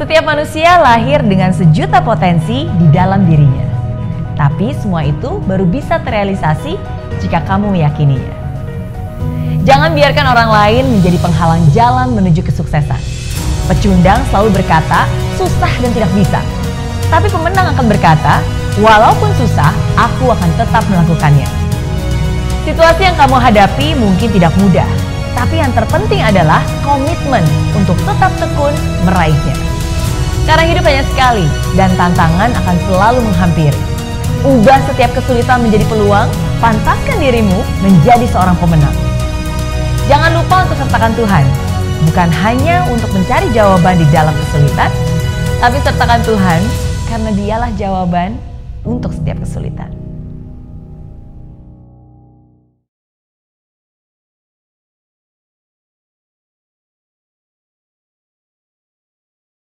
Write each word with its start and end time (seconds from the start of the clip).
Setiap 0.00 0.24
manusia 0.24 0.80
lahir 0.80 1.20
dengan 1.20 1.52
sejuta 1.52 2.00
potensi 2.00 2.64
di 2.64 2.86
dalam 2.88 3.28
dirinya. 3.28 3.68
Tapi 4.32 4.72
semua 4.72 5.04
itu 5.04 5.44
baru 5.44 5.68
bisa 5.68 6.00
terrealisasi 6.00 6.72
jika 7.20 7.44
kamu 7.44 7.68
meyakininya. 7.76 8.32
Jangan 9.68 9.92
biarkan 9.92 10.24
orang 10.24 10.48
lain 10.48 10.84
menjadi 10.88 11.20
penghalang 11.20 11.60
jalan 11.76 12.16
menuju 12.16 12.40
kesuksesan. 12.40 12.96
Pecundang 13.68 14.24
selalu 14.32 14.64
berkata, 14.64 15.04
susah 15.36 15.68
dan 15.84 15.92
tidak 15.92 16.08
bisa. 16.16 16.40
Tapi 17.12 17.28
pemenang 17.28 17.76
akan 17.76 17.84
berkata, 17.84 18.40
walaupun 18.80 19.28
susah, 19.36 19.68
aku 20.00 20.32
akan 20.32 20.50
tetap 20.56 20.80
melakukannya. 20.88 21.48
Situasi 22.64 23.04
yang 23.04 23.20
kamu 23.20 23.36
hadapi 23.36 23.92
mungkin 24.00 24.32
tidak 24.32 24.56
mudah, 24.64 24.88
tapi 25.36 25.60
yang 25.60 25.68
terpenting 25.76 26.24
adalah 26.24 26.64
komitmen 26.88 27.44
untuk 27.76 28.00
tetap 28.08 28.32
tekun 28.40 28.72
meraihnya. 29.04 29.79
Karena 30.50 30.66
hidup 30.66 30.82
banyak 30.82 31.06
sekali 31.14 31.46
dan 31.78 31.94
tantangan 31.94 32.50
akan 32.50 32.76
selalu 32.90 33.22
menghampiri. 33.22 33.80
Ubah 34.42 34.82
setiap 34.90 35.14
kesulitan 35.14 35.62
menjadi 35.62 35.86
peluang, 35.86 36.26
pantaskan 36.58 37.22
dirimu 37.22 37.62
menjadi 37.86 38.26
seorang 38.26 38.58
pemenang. 38.58 38.90
Jangan 40.10 40.34
lupa 40.34 40.66
untuk 40.66 40.74
sertakan 40.82 41.14
Tuhan, 41.14 41.46
bukan 42.10 42.28
hanya 42.42 42.82
untuk 42.90 43.14
mencari 43.14 43.46
jawaban 43.54 43.94
di 43.94 44.06
dalam 44.10 44.34
kesulitan, 44.34 44.90
tapi 45.62 45.78
sertakan 45.86 46.18
Tuhan 46.26 46.60
karena 47.06 47.30
dialah 47.30 47.70
jawaban 47.78 48.34
untuk 48.82 49.14
setiap 49.14 49.38
kesulitan. 49.46 50.09